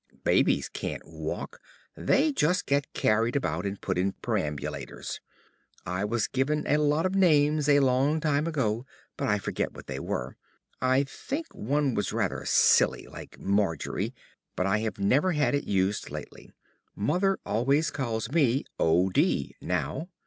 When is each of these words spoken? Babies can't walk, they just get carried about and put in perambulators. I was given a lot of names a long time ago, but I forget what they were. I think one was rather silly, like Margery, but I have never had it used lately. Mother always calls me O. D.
Babies 0.23 0.67
can't 0.67 1.03
walk, 1.05 1.59
they 1.95 2.31
just 2.31 2.65
get 2.65 2.91
carried 2.93 3.35
about 3.35 3.67
and 3.67 3.79
put 3.79 3.99
in 3.99 4.13
perambulators. 4.13 5.21
I 5.85 6.05
was 6.05 6.25
given 6.27 6.65
a 6.65 6.77
lot 6.77 7.05
of 7.05 7.13
names 7.13 7.69
a 7.69 7.81
long 7.81 8.19
time 8.19 8.47
ago, 8.47 8.87
but 9.15 9.27
I 9.27 9.37
forget 9.37 9.73
what 9.73 9.85
they 9.85 9.99
were. 9.99 10.37
I 10.81 11.03
think 11.03 11.53
one 11.53 11.93
was 11.93 12.11
rather 12.13 12.41
silly, 12.45 13.05
like 13.05 13.37
Margery, 13.39 14.11
but 14.55 14.65
I 14.65 14.79
have 14.79 14.97
never 14.97 15.33
had 15.33 15.53
it 15.53 15.65
used 15.65 16.09
lately. 16.09 16.49
Mother 16.95 17.37
always 17.45 17.91
calls 17.91 18.31
me 18.31 18.65
O. 18.79 19.09
D. 19.11 19.55